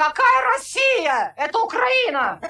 Какая 0.00 0.56
Россия? 0.56 1.34
Это 1.36 1.58
Украина! 1.58 2.40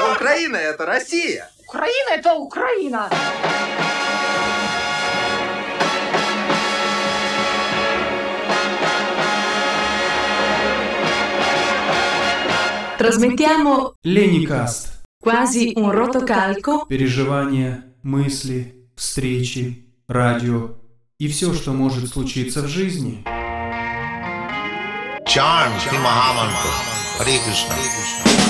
Но 0.00 0.12
Украина 0.12 0.56
это 0.56 0.84
Россия! 0.84 1.48
Украина 1.66 2.10
это 2.10 2.34
Украина! 2.34 3.08
Trasmettiamo 12.98 13.94
Леникаст. 14.02 15.00
quasi 15.22 15.72
un 15.74 15.90
rotocalco 15.90 16.84
Переживания, 16.86 17.94
мысли, 18.02 18.90
встречи, 18.94 19.86
радио 20.06 20.74
и 21.18 21.28
все, 21.28 21.54
что 21.54 21.72
может 21.72 22.10
случиться 22.10 22.60
в 22.60 22.66
жизни. 22.66 23.24
चाँद 25.38 25.90
की 25.90 25.98
महामंत्र। 25.98 26.70
हरे 27.20 27.38
कृष्ण 27.38 27.72
हरे 27.72 27.82
कृष्ण। 27.82 28.47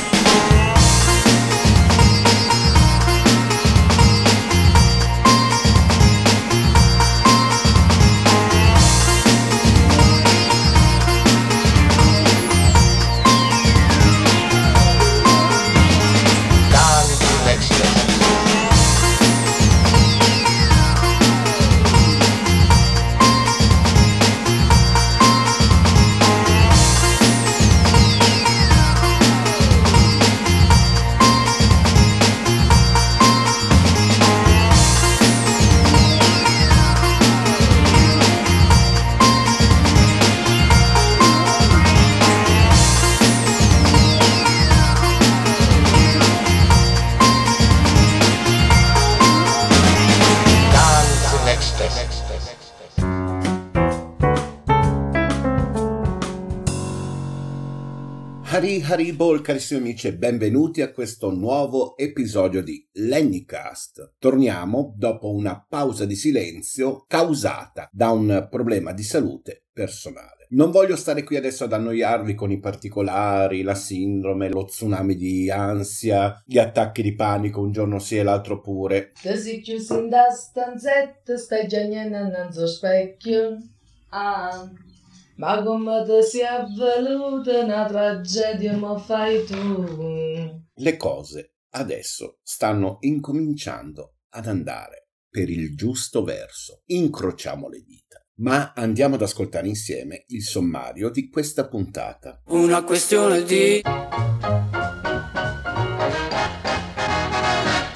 Hari 58.89 59.03
Hari 59.03 59.13
Bol, 59.13 59.43
carissimi 59.43 59.81
amici, 59.81 60.07
e 60.07 60.17
benvenuti 60.17 60.81
a 60.81 60.91
questo 60.93 61.31
nuovo 61.31 61.95
episodio 61.99 62.63
di 62.63 62.89
Lennycast. 62.93 64.15
Torniamo 64.19 64.95
dopo 64.97 65.31
una 65.31 65.63
pausa 65.69 66.07
di 66.07 66.17
silenzio 66.17 67.05
causata 67.07 67.91
da 67.93 68.09
un 68.09 68.47
problema 68.51 68.95
di 68.95 69.03
salute 69.03 69.65
personale. 69.75 70.47
Non 70.51 70.71
voglio 70.71 70.97
stare 70.97 71.23
qui 71.23 71.37
adesso 71.37 71.65
ad 71.65 71.75
annoiarvi 71.75 72.35
con 72.35 72.51
i 72.51 72.61
particolari, 72.61 73.61
la 73.61 73.75
sindrome, 73.75 74.49
lo 74.49 74.65
tsunami 74.65 75.17
di 75.17 75.51
ansia, 75.51 76.43
gli 76.47 76.57
attacchi 76.57 77.03
di 77.03 77.15
panico 77.15 77.61
un 77.61 77.73
giorno 77.73 77.99
sì 77.99 78.17
e 78.17 78.23
l'altro 78.23 78.59
pure. 78.59 79.13
Da 79.23 79.37
si 79.37 79.61
chiusi 79.61 79.93
in 79.93 80.09
da 80.09 80.31
stanzetta, 80.31 81.37
stai 81.37 81.69
giagnando 81.69 82.67
specchio. 82.67 83.59
Ah, 84.09 84.67
ma 85.39 85.63
come 85.63 86.05
ti 86.05 86.23
si 86.29 86.41
è 86.41 86.47
avvenuta 86.47 87.59
una 87.63 87.87
tragedia, 87.87 88.77
ma 88.77 88.99
fai 88.99 89.45
tu. 89.45 90.63
Le 90.75 90.97
cose 90.97 91.55
adesso 91.71 92.39
stanno 92.43 92.99
incominciando 93.01 94.17
ad 94.31 94.47
andare 94.47 95.11
per 95.29 95.49
il 95.49 95.77
giusto 95.77 96.25
verso. 96.25 96.83
Incrociamo 96.87 97.69
le 97.69 97.83
dita. 97.83 98.21
Ma 98.41 98.73
andiamo 98.75 99.17
ad 99.17 99.23
ascoltare 99.23 99.67
insieme 99.67 100.25
il 100.29 100.43
sommario 100.43 101.11
di 101.11 101.29
questa 101.29 101.67
puntata. 101.67 102.41
Una 102.47 102.83
questione 102.85 103.43
di 103.43 103.81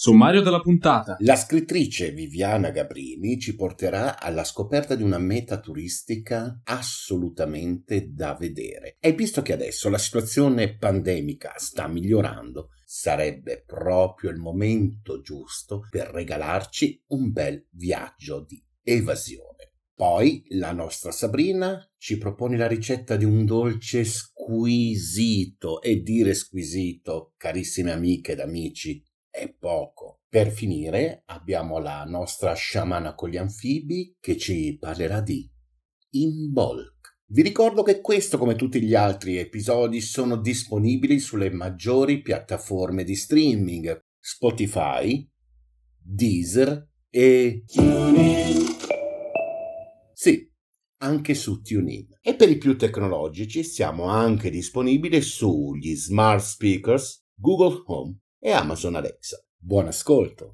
Sommario 0.05 0.43
della 0.43 0.59
puntata. 0.59 1.17
La 1.21 1.37
scrittrice 1.37 2.11
Viviana 2.11 2.71
Gabrini 2.71 3.39
ci 3.39 3.55
porterà 3.55 4.21
alla 4.21 4.43
scoperta 4.43 4.97
di 4.97 5.05
una 5.05 5.19
meta 5.19 5.61
turistica 5.61 6.61
assolutamente 6.65 8.11
da 8.11 8.35
vedere. 8.35 8.97
E 8.99 9.13
visto 9.13 9.43
che 9.43 9.53
adesso 9.53 9.89
la 9.89 9.99
situazione 9.99 10.77
pandemica 10.77 11.53
sta 11.55 11.87
migliorando, 11.87 12.71
sarebbe 12.85 13.63
proprio 13.65 14.31
il 14.31 14.39
momento 14.39 15.21
giusto 15.21 15.87
per 15.89 16.09
regalarci 16.09 17.05
un 17.11 17.31
bel 17.31 17.69
viaggio 17.71 18.45
di 18.45 18.61
evasione. 18.83 19.75
Poi 19.95 20.43
la 20.49 20.73
nostra 20.73 21.13
Sabrina 21.13 21.81
ci 21.97 22.19
propone 22.19 22.57
la 22.57 22.67
ricetta 22.67 23.15
di 23.15 23.25
un 23.25 23.45
dolce 23.45 24.03
squisito 24.03 25.81
e 25.81 26.03
dire 26.03 26.35
squisito, 26.35 27.35
carissime 27.37 27.93
amiche 27.93 28.33
ed 28.33 28.41
amici, 28.41 29.01
è 29.33 29.51
poco. 29.51 30.21
Per 30.29 30.51
finire 30.51 31.23
abbiamo 31.27 31.79
la 31.79 32.05
nostra 32.05 32.53
sciamana 32.53 33.15
con 33.15 33.31
gli 33.31 33.39
anfibi 33.39 34.15
che 34.21 34.37
ci 34.37 34.77
parlerà 34.79 35.21
di 35.21 35.51
In 36.11 36.53
Bulk. 36.53 37.21
Vi 37.33 37.41
ricordo 37.41 37.83
che 37.83 38.03
questo, 38.03 38.37
come 38.37 38.57
tutti 38.57 38.83
gli 38.83 38.95
altri 38.95 39.39
episodi, 39.39 40.03
sono 40.03 40.37
disponibili 40.37 41.19
sulle 41.19 41.51
maggiori 41.51 42.21
piattaforme 42.21 43.05
di 43.05 43.15
streaming 43.15 43.99
Spotify, 44.21 45.27
Deezer 45.99 46.91
e 47.09 47.65
sì, 50.13 50.51
anche 50.99 51.35
su 51.35 51.63
TuneIn. 51.63 52.19
E 52.21 52.35
per 52.37 52.51
i 52.51 52.59
più 52.59 52.77
tecnologici 52.77 53.65
siamo 53.65 54.05
anche 54.05 54.51
disponibili 54.51 55.23
sugli 55.23 55.97
smart 55.97 56.45
speakers, 56.45 57.25
Google 57.35 57.83
Home 57.87 58.21
e 58.45 58.51
Amazon 58.51 58.97
Alexa. 58.97 59.41
Buon 59.57 59.87
ascolto! 59.87 60.51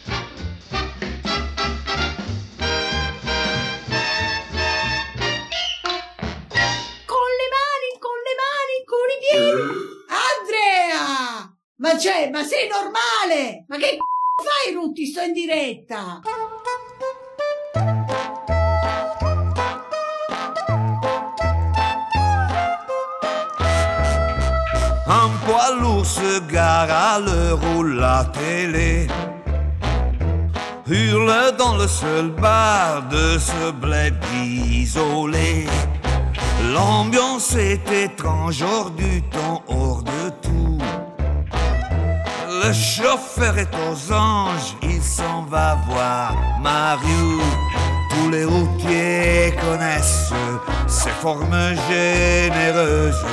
Con 7.07 7.29
le 7.39 7.49
mani, 7.57 7.91
con 7.99 8.19
le 8.27 8.35
mani, 8.37 8.85
con 8.85 9.09
i 9.09 9.17
piedi. 9.25 9.63
Andrea! 10.29 11.57
Ma 11.77 11.97
c'è, 11.97 12.29
ma 12.29 12.45
sei 12.45 12.69
normale? 12.69 13.65
Ma 13.69 13.79
che 13.79 13.97
c***o 13.97 14.43
fai, 14.43 14.75
Rutti? 14.75 15.07
Sto 15.07 15.23
in 15.23 15.33
diretta. 15.33 16.21
Poids 25.59 25.75
lourd 25.81 26.07
se 26.07 26.41
gare 26.53 26.91
à 26.91 27.19
l'heure 27.19 27.59
où 27.75 27.83
la 27.83 28.25
télé 28.33 29.07
hurle 30.87 31.57
dans 31.59 31.77
le 31.77 31.89
seul 31.89 32.31
bar 32.31 33.03
de 33.11 33.39
ce 33.39 33.71
bled 33.73 34.15
isolé. 34.35 35.67
L'ambiance 36.73 37.55
est 37.57 37.91
étrange, 37.91 38.63
hors 38.63 38.91
du 38.91 39.23
temps, 39.23 39.63
hors 39.69 40.03
de 40.03 40.23
tout. 40.43 40.79
Le 42.63 42.73
chauffeur 42.73 43.59
est 43.59 43.75
aux 43.87 44.13
anges, 44.13 44.77
il 44.83 45.03
s'en 45.03 45.43
va 45.43 45.77
voir 45.89 46.35
Mario. 46.61 47.41
Tous 48.19 48.31
les 48.31 48.45
routiers 48.45 49.55
connaissent 49.61 50.33
ses 50.89 51.11
formes 51.23 51.75
généreuses, 51.89 53.25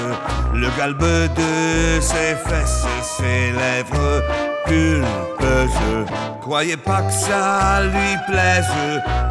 le 0.53 0.69
galbe 0.77 0.99
de 1.01 1.99
ses 2.01 2.35
fesses 2.45 2.85
ses 3.01 3.51
lèvres 3.51 4.23
pulpeuses. 4.65 6.05
Croyez 6.41 6.77
pas 6.77 7.01
que 7.01 7.11
ça 7.11 7.81
lui 7.83 8.13
plaise 8.27 8.75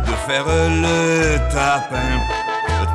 de 0.07 0.15
faire 0.27 0.47
le 0.47 1.39
tapin. 1.53 2.21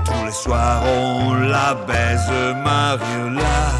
Tous 0.05 0.25
les 0.25 0.31
soirs 0.31 0.83
on 0.85 1.33
la 1.35 1.75
baise, 1.87 2.29
Mariola, 2.63 3.71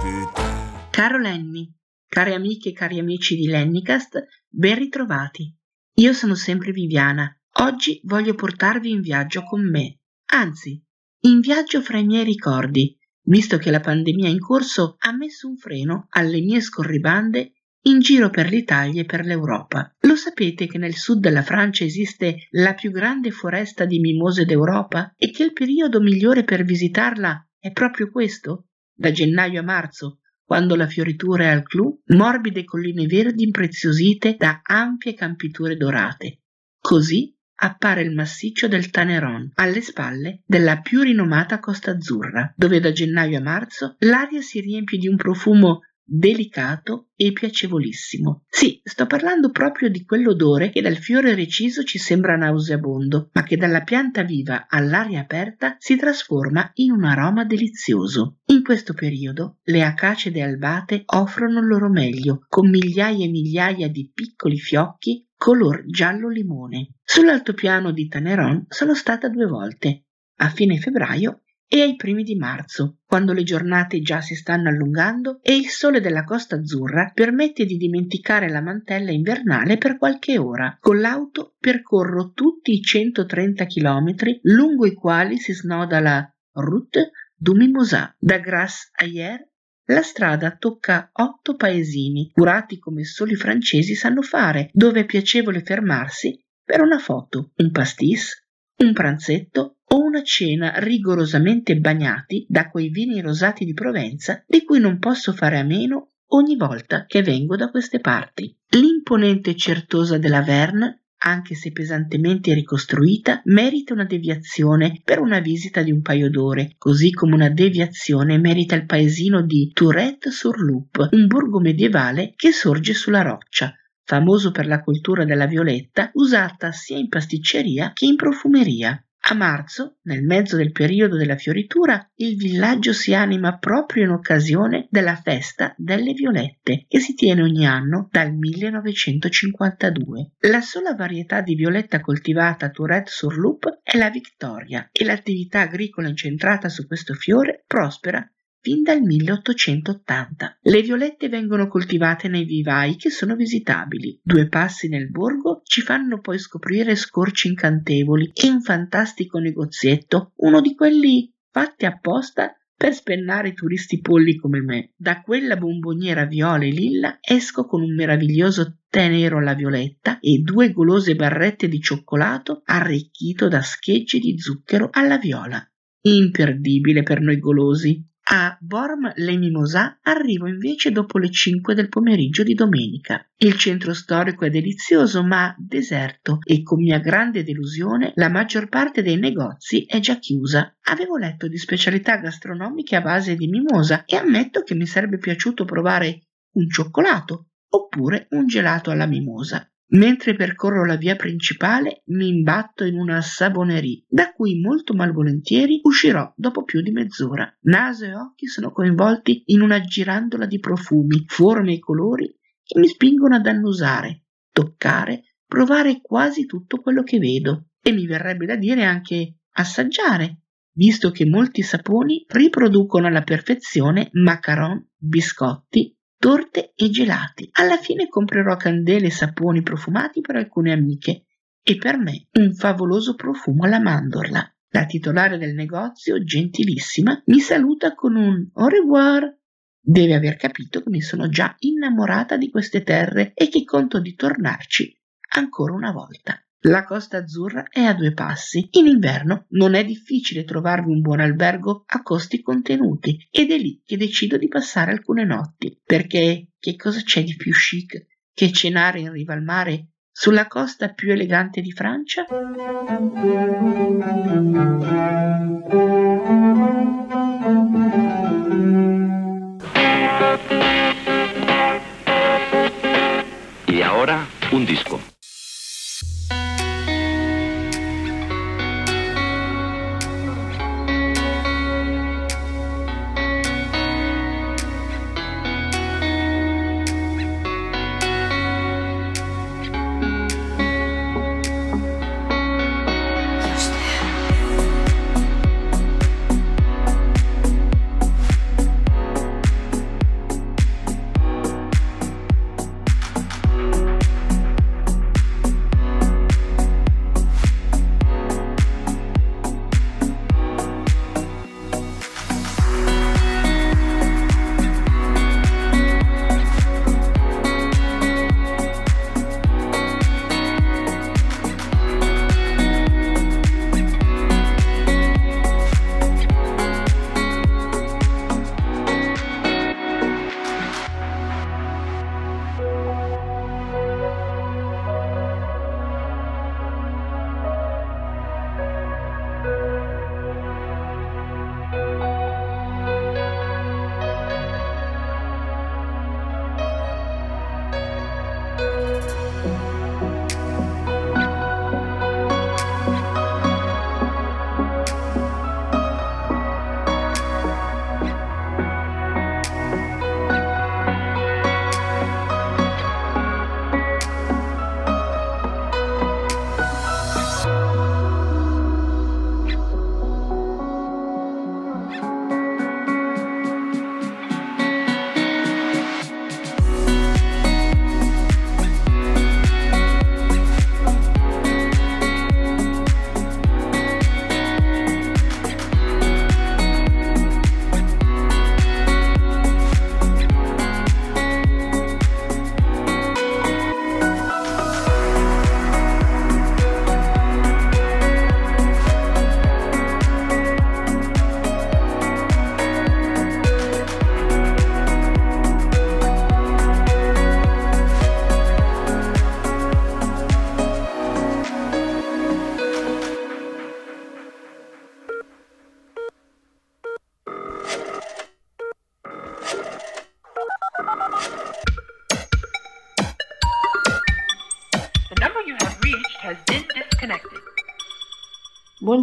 putain. 0.00 0.90
Caro 0.92 1.18
Lenny, 1.18 1.72
care 2.08 2.34
amiche 2.34 2.70
e 2.70 2.72
cari 2.72 2.98
amici 2.98 3.36
di 3.36 3.46
Lennycast, 3.46 4.22
ben 4.50 4.76
ritrovati. 4.76 5.54
Io 5.94 6.12
sono 6.12 6.34
sempre 6.34 6.72
Viviana. 6.72 7.36
Oggi 7.60 8.00
voglio 8.04 8.34
portarvi 8.34 8.90
in 8.90 9.00
viaggio 9.00 9.42
con 9.42 9.68
me, 9.68 10.00
anzi, 10.32 10.82
in 11.24 11.40
viaggio 11.40 11.80
fra 11.80 11.98
i 11.98 12.04
miei 12.04 12.24
ricordi, 12.24 12.96
visto 13.24 13.58
che 13.58 13.70
la 13.70 13.80
pandemia 13.80 14.28
in 14.28 14.40
corso 14.40 14.96
ha 14.98 15.14
messo 15.14 15.48
un 15.48 15.56
freno 15.56 16.06
alle 16.10 16.40
mie 16.40 16.60
scorribande 16.60 17.52
in 17.84 18.00
giro 18.00 18.30
per 18.30 18.48
l'Italia 18.48 19.02
e 19.02 19.04
per 19.04 19.24
l'Europa. 19.24 19.94
Lo 20.00 20.16
sapete 20.16 20.66
che 20.66 20.78
nel 20.78 20.94
sud 20.94 21.20
della 21.20 21.42
Francia 21.42 21.84
esiste 21.84 22.46
la 22.50 22.74
più 22.74 22.90
grande 22.90 23.30
foresta 23.30 23.84
di 23.84 23.98
mimose 23.98 24.44
d'Europa 24.44 25.12
e 25.16 25.30
che 25.30 25.44
il 25.44 25.52
periodo 25.52 26.00
migliore 26.00 26.44
per 26.44 26.64
visitarla 26.64 27.48
è 27.58 27.70
proprio 27.72 28.10
questo? 28.10 28.68
da 28.94 29.10
gennaio 29.10 29.60
a 29.60 29.64
marzo, 29.64 30.20
quando 30.44 30.76
la 30.76 30.86
fioritura 30.86 31.44
è 31.44 31.48
al 31.48 31.64
clou, 31.64 32.00
morbide 32.06 32.64
colline 32.64 33.06
verdi 33.06 33.42
impreziosite 33.42 34.36
da 34.38 34.60
ampie 34.62 35.14
campiture 35.14 35.76
dorate. 35.76 36.42
Così 36.78 37.31
appare 37.54 38.02
il 38.02 38.14
massiccio 38.14 38.68
del 38.68 38.90
Taneron, 38.90 39.50
alle 39.54 39.80
spalle 39.80 40.42
della 40.46 40.80
più 40.80 41.02
rinomata 41.02 41.58
Costa 41.58 41.92
Azzurra, 41.92 42.52
dove 42.56 42.80
da 42.80 42.92
gennaio 42.92 43.38
a 43.38 43.42
marzo 43.42 43.96
l'aria 44.00 44.40
si 44.40 44.60
riempie 44.60 44.98
di 44.98 45.08
un 45.08 45.16
profumo 45.16 45.80
delicato 46.04 47.08
e 47.16 47.32
piacevolissimo. 47.32 48.44
Sì, 48.48 48.80
sto 48.82 49.06
parlando 49.06 49.50
proprio 49.50 49.88
di 49.88 50.04
quell'odore 50.04 50.70
che 50.70 50.82
dal 50.82 50.96
fiore 50.96 51.34
reciso 51.34 51.84
ci 51.84 51.98
sembra 51.98 52.36
nauseabondo, 52.36 53.30
ma 53.32 53.42
che 53.44 53.56
dalla 53.56 53.82
pianta 53.82 54.22
viva 54.22 54.66
all'aria 54.68 55.20
aperta 55.20 55.76
si 55.78 55.96
trasforma 55.96 56.70
in 56.74 56.90
un 56.90 57.04
aroma 57.04 57.44
delizioso. 57.44 58.38
In 58.46 58.62
questo 58.62 58.92
periodo 58.92 59.58
le 59.62 59.84
acacede 59.84 60.42
albate 60.42 61.02
offrono 61.06 61.60
il 61.60 61.66
loro 61.66 61.88
meglio, 61.88 62.44
con 62.48 62.68
migliaia 62.68 63.24
e 63.24 63.30
migliaia 63.30 63.88
di 63.88 64.10
piccoli 64.12 64.58
fiocchi 64.58 65.26
color 65.42 65.82
giallo 65.86 66.28
limone. 66.28 66.98
Sull'altopiano 67.02 67.90
di 67.90 68.06
Taneron 68.06 68.66
sono 68.68 68.94
stata 68.94 69.28
due 69.28 69.46
volte, 69.46 70.04
a 70.36 70.48
fine 70.48 70.78
febbraio 70.78 71.40
e 71.66 71.80
ai 71.80 71.96
primi 71.96 72.22
di 72.22 72.36
marzo, 72.36 72.98
quando 73.04 73.32
le 73.32 73.42
giornate 73.42 74.02
già 74.02 74.20
si 74.20 74.36
stanno 74.36 74.68
allungando 74.68 75.40
e 75.42 75.56
il 75.56 75.66
sole 75.66 76.00
della 76.00 76.22
Costa 76.22 76.54
Azzurra 76.54 77.10
permette 77.12 77.64
di 77.64 77.76
dimenticare 77.76 78.48
la 78.48 78.60
mantella 78.60 79.10
invernale 79.10 79.78
per 79.78 79.98
qualche 79.98 80.38
ora. 80.38 80.76
Con 80.78 81.00
l'auto 81.00 81.56
percorro 81.58 82.30
tutti 82.30 82.74
i 82.74 82.80
130 82.80 83.64
chilometri 83.64 84.38
lungo 84.42 84.86
i 84.86 84.94
quali 84.94 85.38
si 85.38 85.52
snoda 85.52 85.98
la 85.98 86.24
Route 86.52 87.10
du 87.34 87.54
Mimosa. 87.54 88.14
Da 88.16 88.38
Grasse 88.38 88.90
Ayer 88.92 89.51
la 89.86 90.02
strada 90.02 90.56
tocca 90.56 91.10
otto 91.12 91.54
paesini, 91.54 92.30
curati 92.32 92.78
come 92.78 93.04
solo 93.04 93.32
i 93.32 93.36
francesi 93.36 93.94
sanno 93.94 94.22
fare, 94.22 94.70
dove 94.72 95.00
è 95.00 95.04
piacevole 95.04 95.62
fermarsi 95.62 96.38
per 96.64 96.80
una 96.80 96.98
foto, 96.98 97.52
un 97.56 97.70
pastis, 97.70 98.46
un 98.78 98.92
pranzetto 98.92 99.78
o 99.84 99.98
una 99.98 100.22
cena 100.22 100.78
rigorosamente 100.78 101.76
bagnati 101.76 102.46
da 102.48 102.70
quei 102.70 102.88
vini 102.88 103.20
rosati 103.20 103.64
di 103.64 103.74
Provenza 103.74 104.42
di 104.46 104.64
cui 104.64 104.80
non 104.80 104.98
posso 104.98 105.32
fare 105.32 105.58
a 105.58 105.64
meno 105.64 106.12
ogni 106.28 106.56
volta 106.56 107.04
che 107.06 107.22
vengo 107.22 107.56
da 107.56 107.70
queste 107.70 108.00
parti. 108.00 108.56
L'imponente 108.70 109.54
certosa 109.54 110.16
della 110.16 110.42
Verne, 110.42 111.01
anche 111.24 111.54
se 111.54 111.72
pesantemente 111.72 112.52
ricostruita, 112.54 113.42
merita 113.44 113.92
una 113.92 114.04
deviazione 114.04 115.00
per 115.04 115.20
una 115.20 115.40
visita 115.40 115.82
di 115.82 115.92
un 115.92 116.02
paio 116.02 116.28
d'ore, 116.30 116.74
così 116.78 117.10
come 117.12 117.34
una 117.34 117.50
deviazione 117.50 118.38
merita 118.38 118.74
il 118.74 118.86
paesino 118.86 119.42
di 119.42 119.70
Tourette-sur-Loup, 119.72 121.08
un 121.12 121.26
borgo 121.26 121.60
medievale 121.60 122.32
che 122.34 122.50
sorge 122.50 122.92
sulla 122.94 123.22
roccia, 123.22 123.74
famoso 124.04 124.50
per 124.50 124.66
la 124.66 124.82
cultura 124.82 125.24
della 125.24 125.46
violetta, 125.46 126.10
usata 126.14 126.72
sia 126.72 126.98
in 126.98 127.08
pasticceria 127.08 127.92
che 127.92 128.06
in 128.06 128.16
profumeria. 128.16 129.02
A 129.24 129.34
marzo, 129.34 129.98
nel 130.02 130.24
mezzo 130.24 130.56
del 130.56 130.72
periodo 130.72 131.16
della 131.16 131.36
fioritura, 131.36 132.10
il 132.16 132.36
villaggio 132.36 132.92
si 132.92 133.14
anima 133.14 133.56
proprio 133.56 134.02
in 134.02 134.10
occasione 134.10 134.88
della 134.90 135.14
festa 135.14 135.72
delle 135.76 136.12
violette 136.12 136.86
che 136.88 136.98
si 136.98 137.14
tiene 137.14 137.42
ogni 137.42 137.64
anno 137.64 138.08
dal 138.10 138.34
1952. 138.34 140.32
La 140.40 140.60
sola 140.60 140.94
varietà 140.94 141.40
di 141.40 141.54
violetta 141.54 142.00
coltivata 142.00 142.66
a 142.66 142.70
Tourette-sur-Loup 142.70 143.80
è 143.84 143.96
la 143.96 144.10
Victoria 144.10 144.88
e 144.90 145.04
l'attività 145.04 145.60
agricola 145.60 146.08
incentrata 146.08 146.68
su 146.68 146.88
questo 146.88 147.14
fiore 147.14 147.62
prospera 147.64 148.28
fin 148.62 148.82
dal 148.82 149.02
1880. 149.02 150.58
Le 150.62 150.82
violette 150.82 151.28
vengono 151.28 151.66
coltivate 151.66 152.28
nei 152.28 152.44
vivai 152.44 152.94
che 152.96 153.10
sono 153.10 153.34
visitabili. 153.34 154.20
Due 154.22 154.46
passi 154.48 154.88
nel 154.88 155.10
borgo 155.10 155.62
ci 155.64 155.80
fanno 155.80 156.20
poi 156.20 156.38
scoprire 156.38 156.94
scorci 156.94 157.48
incantevoli 157.48 158.30
e 158.32 158.48
un 158.48 158.62
fantastico 158.62 159.38
negozietto, 159.38 160.32
uno 160.36 160.60
di 160.60 160.74
quelli 160.76 161.30
fatti 161.50 161.86
apposta 161.86 162.56
per 162.82 162.94
spennare 162.94 163.48
i 163.48 163.54
turisti 163.54 164.00
polli 164.00 164.36
come 164.36 164.60
me. 164.60 164.92
Da 164.96 165.20
quella 165.22 165.56
bomboniera 165.56 166.24
viola 166.24 166.64
e 166.64 166.70
lilla 166.70 167.18
esco 167.20 167.64
con 167.64 167.82
un 167.82 167.94
meraviglioso 167.94 168.78
tè 168.88 169.08
nero 169.08 169.38
alla 169.38 169.54
violetta 169.54 170.18
e 170.20 170.38
due 170.38 170.72
golose 170.72 171.14
barrette 171.14 171.68
di 171.68 171.80
cioccolato 171.80 172.62
arricchito 172.64 173.48
da 173.48 173.62
schegge 173.62 174.18
di 174.18 174.38
zucchero 174.38 174.88
alla 174.90 175.18
viola. 175.18 175.64
Imperdibile 176.04 177.04
per 177.04 177.20
noi 177.20 177.38
golosi. 177.38 178.04
A 178.34 178.56
Bormes-les-Mimosas 178.58 179.98
arrivo 180.04 180.46
invece 180.46 180.90
dopo 180.90 181.18
le 181.18 181.30
5 181.30 181.74
del 181.74 181.90
pomeriggio 181.90 182.42
di 182.42 182.54
domenica. 182.54 183.22
Il 183.36 183.58
centro 183.58 183.92
storico 183.92 184.46
è 184.46 184.48
delizioso 184.48 185.22
ma 185.22 185.54
deserto 185.58 186.38
e 186.42 186.62
con 186.62 186.80
mia 186.80 186.98
grande 186.98 187.44
delusione 187.44 188.12
la 188.14 188.30
maggior 188.30 188.70
parte 188.70 189.02
dei 189.02 189.18
negozi 189.18 189.84
è 189.84 190.00
già 190.00 190.16
chiusa. 190.16 190.74
Avevo 190.84 191.18
letto 191.18 191.46
di 191.46 191.58
specialità 191.58 192.16
gastronomiche 192.16 192.96
a 192.96 193.02
base 193.02 193.34
di 193.34 193.48
mimosa 193.48 194.06
e 194.06 194.16
ammetto 194.16 194.62
che 194.62 194.74
mi 194.74 194.86
sarebbe 194.86 195.18
piaciuto 195.18 195.66
provare 195.66 196.28
un 196.54 196.70
cioccolato 196.70 197.50
oppure 197.68 198.28
un 198.30 198.46
gelato 198.46 198.90
alla 198.90 199.04
mimosa. 199.04 199.70
Mentre 199.92 200.34
percorro 200.34 200.86
la 200.86 200.96
via 200.96 201.16
principale 201.16 202.02
mi 202.06 202.28
imbatto 202.28 202.84
in 202.84 202.96
una 202.96 203.20
sabonerie, 203.20 204.04
da 204.08 204.32
cui 204.32 204.58
molto 204.58 204.94
malvolentieri 204.94 205.80
uscirò 205.82 206.32
dopo 206.34 206.64
più 206.64 206.80
di 206.80 206.92
mezz'ora. 206.92 207.54
Naso 207.62 208.06
e 208.06 208.14
occhi 208.14 208.46
sono 208.46 208.72
coinvolti 208.72 209.42
in 209.46 209.60
una 209.60 209.80
girandola 209.82 210.46
di 210.46 210.58
profumi, 210.58 211.24
forme 211.26 211.74
e 211.74 211.78
colori 211.78 212.34
che 212.64 212.78
mi 212.78 212.86
spingono 212.86 213.34
ad 213.36 213.46
annusare, 213.46 214.24
toccare, 214.50 215.36
provare 215.46 216.00
quasi 216.00 216.46
tutto 216.46 216.80
quello 216.80 217.02
che 217.02 217.18
vedo. 217.18 217.66
E 217.82 217.92
mi 217.92 218.06
verrebbe 218.06 218.46
da 218.46 218.56
dire 218.56 218.84
anche 218.84 219.40
assaggiare, 219.54 220.42
visto 220.74 221.10
che 221.10 221.26
molti 221.26 221.62
saponi 221.62 222.24
riproducono 222.28 223.08
alla 223.08 223.22
perfezione 223.22 224.08
macaron, 224.12 224.88
biscotti, 224.96 225.94
torte 226.22 226.72
e 226.76 226.88
gelati. 226.88 227.48
Alla 227.54 227.78
fine 227.78 228.06
comprerò 228.06 228.54
candele 228.54 229.06
e 229.06 229.10
saponi 229.10 229.60
profumati 229.62 230.20
per 230.20 230.36
alcune 230.36 230.70
amiche 230.70 231.24
e 231.60 231.76
per 231.76 231.98
me 231.98 232.28
un 232.38 232.54
favoloso 232.54 233.16
profumo 233.16 233.64
alla 233.64 233.80
mandorla. 233.80 234.54
La 234.68 234.86
titolare 234.86 235.36
del 235.36 235.52
negozio, 235.52 236.22
gentilissima, 236.22 237.20
mi 237.26 237.40
saluta 237.40 237.96
con 237.96 238.14
un 238.14 238.48
au 238.54 238.68
revoir. 238.68 239.36
Deve 239.80 240.14
aver 240.14 240.36
capito 240.36 240.80
che 240.80 240.90
mi 240.90 241.00
sono 241.00 241.28
già 241.28 241.56
innamorata 241.58 242.36
di 242.36 242.50
queste 242.50 242.84
terre 242.84 243.32
e 243.34 243.48
che 243.48 243.64
conto 243.64 243.98
di 243.98 244.14
tornarci 244.14 244.96
ancora 245.34 245.72
una 245.72 245.90
volta. 245.90 246.40
La 246.66 246.84
Costa 246.84 247.16
Azzurra 247.16 247.64
è 247.68 247.80
a 247.80 247.92
due 247.92 248.12
passi. 248.12 248.68
In 248.72 248.86
inverno 248.86 249.46
non 249.50 249.74
è 249.74 249.84
difficile 249.84 250.44
trovarvi 250.44 250.92
un 250.92 251.00
buon 251.00 251.18
albergo 251.18 251.82
a 251.86 252.02
costi 252.02 252.40
contenuti 252.40 253.26
ed 253.32 253.50
è 253.50 253.58
lì 253.58 253.82
che 253.84 253.96
decido 253.96 254.36
di 254.36 254.46
passare 254.46 254.92
alcune 254.92 255.24
notti, 255.24 255.76
perché 255.84 256.50
che 256.60 256.76
cosa 256.76 257.00
c'è 257.02 257.24
di 257.24 257.34
più 257.34 257.50
chic 257.52 258.06
che 258.32 258.52
cenare 258.52 259.00
in 259.00 259.10
riva 259.10 259.34
al 259.34 259.42
mare 259.42 259.88
sulla 260.12 260.46
costa 260.46 260.92
più 260.92 261.10
elegante 261.10 261.60
di 261.60 261.72
Francia? 261.72 262.24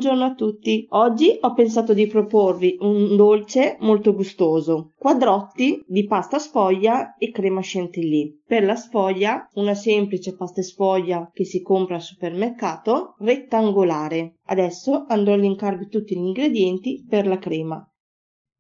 Buongiorno 0.10 0.34
a 0.34 0.36
tutti. 0.36 0.88
Oggi 0.90 1.38
ho 1.40 1.54
pensato 1.54 1.94
di 1.94 2.08
proporvi 2.08 2.78
un 2.80 3.16
dolce 3.16 3.78
molto 3.82 4.16
gustoso. 4.16 4.94
Quadrotti 4.98 5.84
di 5.86 6.08
pasta 6.08 6.40
sfoglia 6.40 7.16
e 7.16 7.30
crema 7.30 7.60
chantilly. 7.62 8.42
Per 8.44 8.64
la 8.64 8.76
sfoglia, 8.76 9.48
una 9.54 9.76
semplice 9.76 10.36
pasta 10.36 10.64
sfoglia 10.64 11.30
che 11.32 11.46
si 11.46 11.62
compra 11.62 11.94
al 11.94 12.02
supermercato, 12.02 13.18
rettangolare. 13.20 14.38
Adesso 14.46 15.06
andrò 15.08 15.34
a 15.34 15.38
linkarvi 15.38 15.88
tutti 15.90 16.16
gli 16.16 16.26
ingredienti 16.26 17.06
per 17.08 17.28
la 17.28 17.38
crema. 17.38 17.88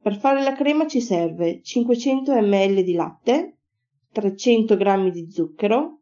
Per 0.03 0.17
fare 0.17 0.43
la 0.43 0.53
crema 0.53 0.85
ci 0.85 1.01
serve 1.01 1.63
500 1.63 2.31
ml 2.43 2.83
di 2.83 2.93
latte, 2.93 3.57
300 4.11 4.77
g 4.77 5.09
di 5.09 5.31
zucchero, 5.31 6.01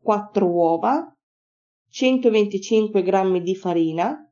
4 0.00 0.46
uova, 0.46 1.14
125 1.90 3.02
g 3.02 3.42
di 3.42 3.54
farina, 3.54 4.22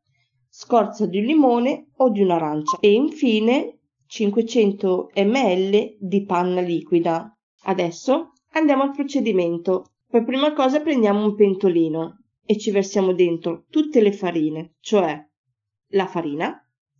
scorza 0.58 1.04
di 1.04 1.18
un 1.18 1.24
limone 1.24 1.90
o 1.96 2.08
di 2.08 2.22
un'arancia 2.22 2.78
e 2.80 2.90
infine 2.90 3.80
500 4.06 5.10
ml 5.14 5.96
di 6.00 6.24
panna 6.24 6.62
liquida. 6.62 7.30
Adesso 7.64 8.32
andiamo 8.52 8.84
al 8.84 8.92
procedimento. 8.92 9.96
Per 10.08 10.24
prima 10.24 10.54
cosa 10.54 10.80
prendiamo 10.80 11.26
un 11.26 11.34
pentolino 11.34 12.22
e 12.42 12.56
ci 12.56 12.70
versiamo 12.70 13.12
dentro 13.12 13.66
tutte 13.68 14.00
le 14.00 14.12
farine, 14.12 14.76
cioè 14.80 15.22
la 15.88 16.06
farina, 16.06 16.58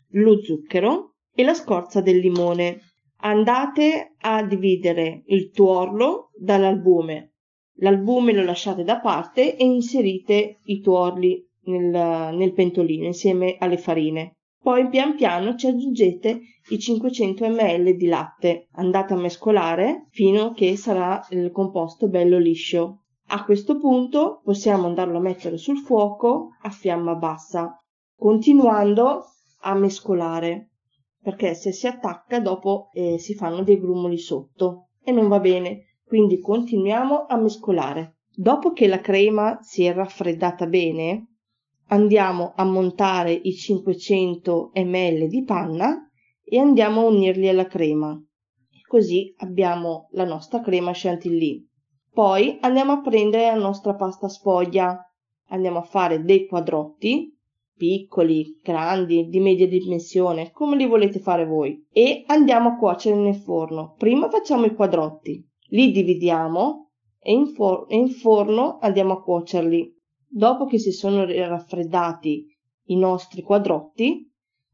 lo 0.09 0.39
zucchero 0.39 1.15
e 1.33 1.43
la 1.43 1.55
scorza 1.55 1.99
del 1.99 2.19
limone. 2.19 2.81
Andate 3.21 4.13
a 4.19 4.43
dividere 4.43 5.23
il 5.25 5.49
tuorlo 5.49 6.29
dall'albume 6.37 7.31
L'albume 7.79 8.33
lo 8.33 8.43
lasciate 8.43 8.83
da 8.83 8.99
parte 8.99 9.55
e 9.55 9.63
inserite 9.63 10.61
i 10.63 10.79
tuorli 10.79 11.46
nel, 11.67 12.35
nel 12.35 12.53
pentolino 12.53 13.05
insieme 13.05 13.55
alle 13.59 13.77
farine. 13.77 14.33
Poi 14.61 14.89
pian 14.89 15.15
piano 15.15 15.55
ci 15.55 15.67
aggiungete 15.67 16.41
i 16.69 16.79
500 16.79 17.47
ml 17.47 17.95
di 17.95 18.07
latte. 18.07 18.67
Andate 18.73 19.13
a 19.13 19.17
mescolare 19.17 20.07
fino 20.09 20.47
a 20.47 20.53
che 20.53 20.75
sarà 20.75 21.25
il 21.29 21.51
composto 21.51 22.09
bello 22.09 22.37
liscio. 22.37 23.03
A 23.27 23.43
questo 23.43 23.77
punto 23.77 24.41
possiamo 24.43 24.87
andarlo 24.87 25.19
a 25.19 25.21
mettere 25.21 25.57
sul 25.57 25.77
fuoco 25.77 26.49
a 26.61 26.69
fiamma 26.69 27.15
bassa, 27.15 27.81
continuando 28.15 29.23
a 29.61 29.73
mescolare, 29.75 30.71
perché 31.21 31.53
se 31.53 31.71
si 31.71 31.87
attacca 31.87 32.39
dopo 32.39 32.89
eh, 32.93 33.17
si 33.19 33.35
fanno 33.35 33.63
dei 33.63 33.79
grumoli 33.79 34.17
sotto 34.17 34.89
e 35.03 35.11
non 35.11 35.27
va 35.27 35.39
bene. 35.39 35.83
Quindi 36.05 36.39
continuiamo 36.39 37.25
a 37.27 37.35
mescolare. 37.37 38.17
Dopo 38.33 38.71
che 38.71 38.87
la 38.87 39.01
crema 39.01 39.59
si 39.61 39.83
è 39.83 39.93
raffreddata 39.93 40.67
bene, 40.67 41.36
andiamo 41.87 42.53
a 42.55 42.63
montare 42.63 43.31
i 43.33 43.53
500 43.53 44.71
ml 44.73 45.27
di 45.27 45.43
panna 45.43 46.09
e 46.43 46.59
andiamo 46.59 47.01
a 47.01 47.05
unirli 47.05 47.47
alla 47.47 47.67
crema. 47.67 48.19
Così 48.87 49.33
abbiamo 49.39 50.07
la 50.11 50.25
nostra 50.25 50.61
crema 50.61 50.91
chantilly. 50.93 51.65
Poi 52.11 52.57
andiamo 52.61 52.93
a 52.93 53.01
prendere 53.01 53.45
la 53.47 53.55
nostra 53.55 53.93
pasta 53.95 54.27
sfoglia. 54.29 54.97
Andiamo 55.49 55.79
a 55.79 55.83
fare 55.83 56.23
dei 56.23 56.47
quadrotti, 56.47 57.37
piccoli, 57.75 58.59
grandi, 58.63 59.27
di 59.27 59.39
media 59.39 59.67
dimensione, 59.67 60.51
come 60.51 60.75
li 60.75 60.85
volete 60.85 61.19
fare 61.19 61.45
voi, 61.45 61.85
e 61.91 62.23
andiamo 62.27 62.69
a 62.69 62.75
cuocere 62.75 63.15
nel 63.15 63.35
forno. 63.35 63.93
Prima 63.97 64.29
facciamo 64.29 64.65
i 64.65 64.73
quadrotti, 64.73 65.45
li 65.69 65.91
dividiamo 65.91 66.91
e 67.19 67.31
in, 67.31 67.47
for- 67.47 67.85
e 67.87 67.95
in 67.95 68.09
forno 68.09 68.77
andiamo 68.81 69.13
a 69.13 69.21
cuocerli. 69.21 69.96
Dopo 70.37 70.67
che 70.67 70.77
si 70.77 70.91
sono 70.91 71.25
raffreddati 71.25 72.45
i 72.89 72.95
nostri 72.95 73.41
quadrotti, 73.41 74.31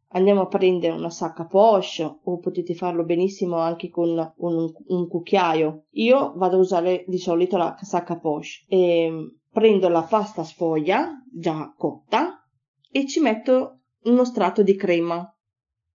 andiamo 0.10 0.42
a 0.42 0.48
prendere 0.48 0.94
una 0.94 1.10
sacca 1.10 1.46
poche 1.46 2.04
o 2.04 2.38
potete 2.40 2.74
farlo 2.74 3.06
benissimo 3.06 3.60
anche 3.60 3.90
con 3.90 4.10
un, 4.10 4.74
un, 4.88 5.08
cucchiaio. 5.08 5.86
Io 5.92 6.34
vado 6.36 6.58
a 6.58 6.60
usare 6.60 7.06
di 7.08 7.18
solito 7.18 7.56
la 7.56 7.78
sacca 7.82 8.20
poche 8.20 8.66
e 8.68 9.38
prendo 9.50 9.88
la 9.88 10.02
pasta 10.04 10.44
sfoglia 10.44 11.24
già 11.32 11.74
cotta 11.78 12.46
e 12.92 13.08
ci 13.08 13.22
metto 13.22 13.84
uno 14.04 14.26
strato 14.26 14.64
di 14.64 14.76
crema. 14.76 15.26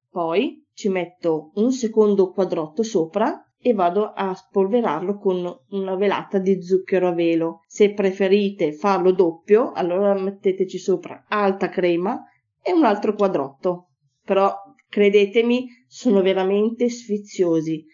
Poi 0.09 0.67
ci 0.73 0.89
metto 0.89 1.51
un 1.57 1.73
secondo 1.73 2.31
quadrotto 2.31 2.83
sopra 2.83 3.39
e 3.69 3.75
vado 3.75 4.13
a 4.15 4.35
spolverarlo 4.35 5.19
con 5.19 5.47
una 5.71 5.95
velata 5.97 6.39
di 6.39 6.63
zucchero 6.63 7.09
a 7.09 7.13
velo. 7.13 7.63
Se 7.67 7.93
preferite 7.93 8.73
farlo 8.73 9.13
doppio, 9.13 9.73
allora 9.73 10.15
metteteci 10.15 10.79
sopra 10.79 11.25
alta 11.29 11.69
crema 11.69 12.23
e 12.63 12.73
un 12.73 12.85
altro 12.85 13.15
quadrotto. 13.15 13.91
Però 14.25 14.55
credetemi, 14.89 15.69
sono 15.87 16.23
veramente 16.23 16.89
sfiziosi 16.89 17.85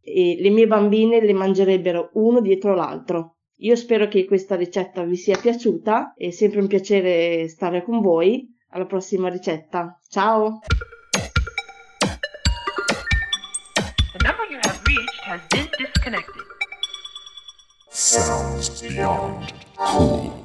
e 0.00 0.36
le 0.38 0.50
mie 0.50 0.66
bambine 0.66 1.20
le 1.20 1.32
mangerebbero 1.32 2.10
uno 2.14 2.40
dietro 2.40 2.74
l'altro. 2.74 3.36
Io 3.58 3.76
spero 3.76 4.08
che 4.08 4.26
questa 4.26 4.56
ricetta 4.56 5.02
vi 5.04 5.16
sia 5.16 5.38
piaciuta, 5.38 6.12
è 6.14 6.30
sempre 6.30 6.60
un 6.60 6.66
piacere 6.66 7.48
stare 7.48 7.82
con 7.82 8.00
voi. 8.00 8.52
Alla 8.70 8.86
prossima 8.86 9.28
ricetta. 9.28 9.98
Ciao! 10.08 10.58
Sounds 18.14 18.80
beyond 18.80 19.52
cool. 19.76 20.43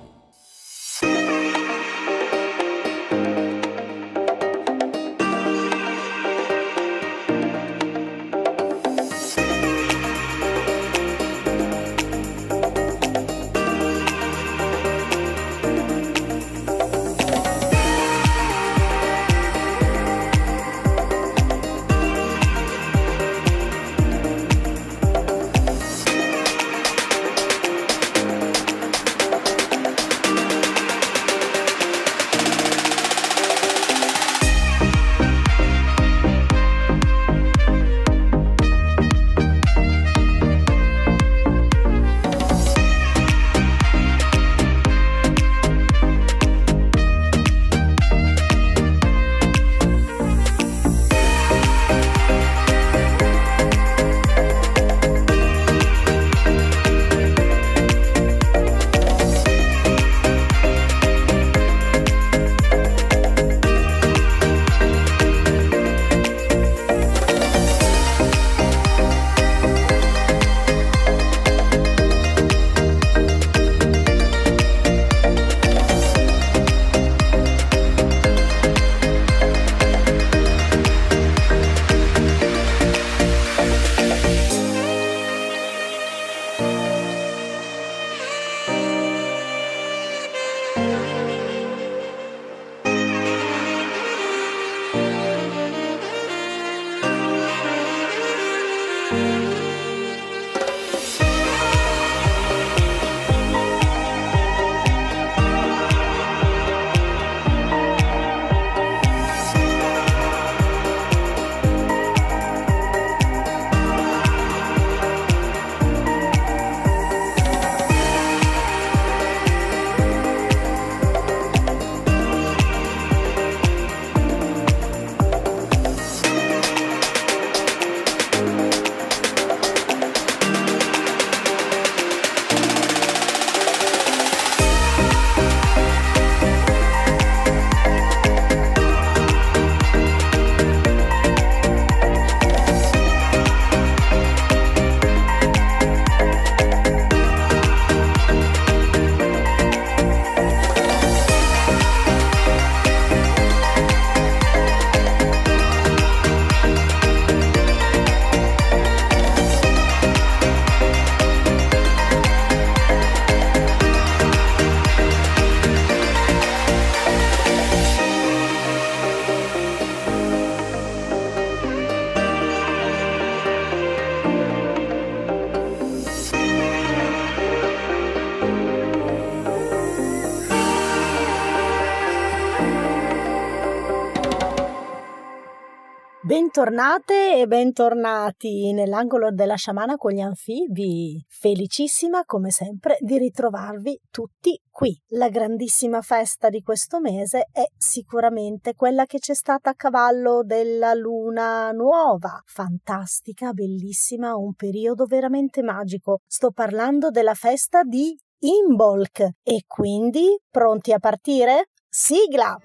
Bentornate 186.59 187.39
e 187.39 187.47
bentornati 187.47 188.73
nell'angolo 188.73 189.31
della 189.31 189.55
sciamana 189.55 189.95
con 189.95 190.11
gli 190.11 190.19
anfibi. 190.19 191.23
Felicissima 191.29 192.25
come 192.25 192.51
sempre 192.51 192.97
di 192.99 193.17
ritrovarvi 193.17 193.97
tutti 194.11 194.61
qui. 194.69 194.93
La 195.11 195.29
grandissima 195.29 196.01
festa 196.01 196.49
di 196.49 196.61
questo 196.61 196.99
mese 196.99 197.47
è 197.53 197.63
sicuramente 197.77 198.73
quella 198.75 199.05
che 199.05 199.19
c'è 199.19 199.35
stata 199.35 199.69
a 199.69 199.73
cavallo 199.73 200.41
della 200.43 200.93
luna 200.93 201.71
nuova. 201.71 202.41
Fantastica, 202.45 203.53
bellissima, 203.53 204.35
un 204.35 204.53
periodo 204.53 205.05
veramente 205.05 205.63
magico. 205.63 206.19
Sto 206.27 206.51
parlando 206.51 207.09
della 207.09 207.35
festa 207.35 207.83
di 207.83 208.13
Imbolc. 208.39 209.21
E 209.43 209.63
quindi 209.65 210.37
pronti 210.49 210.91
a 210.91 210.99
partire? 210.99 211.69
Sigla! 211.87 212.57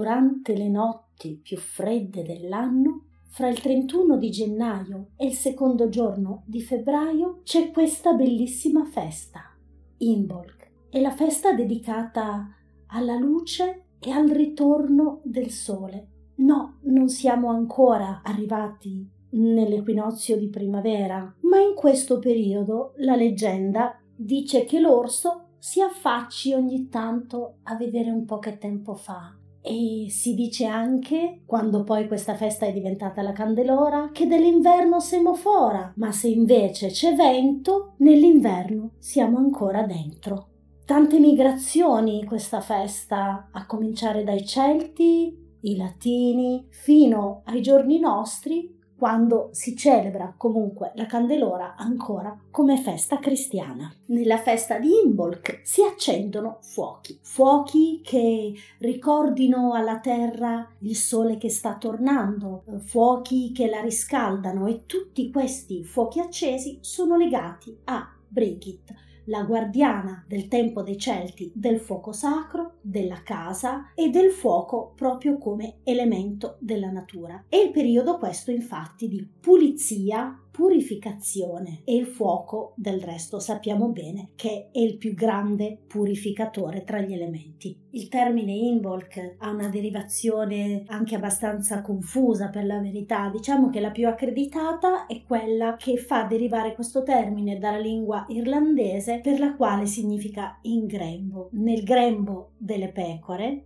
Durante 0.00 0.56
le 0.56 0.70
notti 0.70 1.38
più 1.42 1.58
fredde 1.58 2.22
dell'anno, 2.22 3.08
fra 3.28 3.48
il 3.48 3.60
31 3.60 4.16
di 4.16 4.30
gennaio 4.30 5.08
e 5.14 5.26
il 5.26 5.34
secondo 5.34 5.90
giorno 5.90 6.44
di 6.46 6.62
febbraio, 6.62 7.40
c'è 7.44 7.70
questa 7.70 8.14
bellissima 8.14 8.86
festa, 8.86 9.54
Imbolc. 9.98 10.70
È 10.88 10.98
la 11.02 11.10
festa 11.10 11.52
dedicata 11.52 12.48
alla 12.86 13.16
luce 13.16 13.88
e 13.98 14.10
al 14.10 14.30
ritorno 14.30 15.20
del 15.22 15.50
sole. 15.50 16.06
No, 16.36 16.78
non 16.84 17.10
siamo 17.10 17.50
ancora 17.50 18.22
arrivati 18.24 19.06
nell'equinozio 19.32 20.38
di 20.38 20.48
primavera, 20.48 21.30
ma 21.40 21.60
in 21.60 21.74
questo 21.74 22.18
periodo 22.18 22.94
la 23.00 23.16
leggenda 23.16 24.00
dice 24.16 24.64
che 24.64 24.80
l'orso 24.80 25.48
si 25.58 25.82
affacci 25.82 26.54
ogni 26.54 26.88
tanto 26.88 27.56
a 27.64 27.76
vedere 27.76 28.08
un 28.08 28.24
po' 28.24 28.38
che 28.38 28.56
tempo 28.56 28.94
fa. 28.94 29.34
E 29.62 30.06
si 30.08 30.34
dice 30.34 30.64
anche, 30.64 31.42
quando 31.44 31.84
poi 31.84 32.08
questa 32.08 32.34
festa 32.34 32.66
è 32.66 32.72
diventata 32.72 33.20
la 33.20 33.32
Candelora, 33.32 34.08
che 34.12 34.26
dell'inverno 34.26 35.00
semofora, 35.00 35.92
ma 35.96 36.12
se 36.12 36.28
invece 36.28 36.88
c'è 36.88 37.14
vento, 37.14 37.94
nell'inverno 37.98 38.92
siamo 38.98 39.36
ancora 39.36 39.82
dentro. 39.82 40.48
Tante 40.86 41.20
migrazioni 41.20 42.24
questa 42.24 42.60
festa, 42.60 43.50
a 43.52 43.66
cominciare 43.66 44.24
dai 44.24 44.44
Celti, 44.44 45.36
i 45.60 45.76
Latini, 45.76 46.66
fino 46.70 47.42
ai 47.44 47.60
giorni 47.60 48.00
nostri, 48.00 48.79
quando 49.00 49.48
si 49.52 49.74
celebra 49.74 50.34
comunque 50.36 50.92
la 50.94 51.06
Candelora 51.06 51.74
ancora 51.74 52.38
come 52.50 52.76
festa 52.76 53.18
cristiana. 53.18 53.90
Nella 54.08 54.36
festa 54.36 54.78
di 54.78 54.90
Imbolc 55.06 55.62
si 55.62 55.82
accendono 55.82 56.58
fuochi, 56.60 57.18
fuochi 57.22 58.02
che 58.04 58.52
ricordino 58.80 59.72
alla 59.72 60.00
terra 60.00 60.68
il 60.80 60.94
sole 60.94 61.38
che 61.38 61.48
sta 61.48 61.78
tornando, 61.78 62.64
fuochi 62.80 63.52
che 63.52 63.70
la 63.70 63.80
riscaldano 63.80 64.66
e 64.66 64.84
tutti 64.84 65.30
questi 65.30 65.82
fuochi 65.82 66.20
accesi 66.20 66.76
sono 66.82 67.16
legati 67.16 67.74
a 67.84 68.06
Brigit, 68.28 68.92
la 69.30 69.44
guardiana 69.44 70.24
del 70.26 70.48
tempo 70.48 70.82
dei 70.82 70.98
Celti 70.98 71.52
del 71.54 71.78
fuoco 71.78 72.10
sacro, 72.12 72.78
della 72.80 73.22
casa 73.22 73.92
e 73.94 74.10
del 74.10 74.32
fuoco 74.32 74.92
proprio 74.96 75.38
come 75.38 75.78
elemento 75.84 76.56
della 76.58 76.90
natura. 76.90 77.44
È 77.48 77.56
il 77.56 77.70
periodo 77.70 78.18
questo 78.18 78.50
infatti 78.50 79.08
di 79.08 79.26
pulizia, 79.40 80.36
purificazione 80.60 81.80
e 81.84 81.94
il 81.94 82.04
fuoco 82.04 82.74
del 82.76 83.00
resto 83.00 83.38
sappiamo 83.38 83.88
bene 83.88 84.32
che 84.34 84.68
è 84.70 84.78
il 84.78 84.98
più 84.98 85.14
grande 85.14 85.78
purificatore 85.86 86.84
tra 86.84 87.00
gli 87.00 87.14
elementi. 87.14 87.74
Il 87.92 88.08
termine 88.08 88.52
Involk 88.52 89.36
ha 89.38 89.48
una 89.48 89.70
derivazione 89.70 90.82
anche 90.88 91.14
abbastanza 91.14 91.80
confusa 91.80 92.50
per 92.50 92.66
la 92.66 92.78
verità, 92.78 93.30
diciamo 93.30 93.70
che 93.70 93.80
la 93.80 93.90
più 93.90 94.06
accreditata 94.06 95.06
è 95.06 95.22
quella 95.26 95.76
che 95.76 95.96
fa 95.96 96.24
derivare 96.24 96.74
questo 96.74 97.02
termine 97.02 97.58
dalla 97.58 97.78
lingua 97.78 98.26
irlandese 98.28 99.20
per 99.20 99.40
la 99.40 99.54
quale 99.56 99.86
significa 99.86 100.58
in 100.64 100.84
grembo. 100.84 101.48
Nel 101.52 101.82
grembo 101.84 102.50
delle 102.58 102.92
pecore 102.92 103.64